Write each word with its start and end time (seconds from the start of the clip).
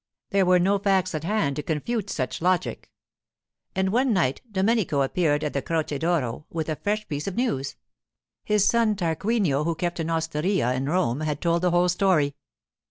There 0.31 0.47
were 0.47 0.57
no 0.57 0.79
facts 0.79 1.13
at 1.13 1.23
hand 1.23 1.57
to 1.57 1.61
confute 1.61 2.09
such 2.09 2.41
logic. 2.41 2.89
And 3.75 3.89
one 3.91 4.13
night 4.13 4.41
Domenico 4.51 5.03
appeared 5.03 5.43
at 5.43 5.53
the 5.53 5.61
Croce 5.61 5.95
d'Oro 5.99 6.47
with 6.49 6.69
a 6.69 6.75
fresh 6.77 7.07
piece 7.07 7.27
of 7.27 7.35
news; 7.35 7.75
his 8.43 8.65
son, 8.65 8.95
Tarquinio, 8.95 9.63
who 9.63 9.75
kept 9.75 9.99
an 9.99 10.09
osteria 10.09 10.73
in 10.73 10.87
Rome, 10.89 11.19
had 11.19 11.39
told 11.39 11.61
the 11.61 11.69
whole 11.69 11.87
story. 11.87 12.33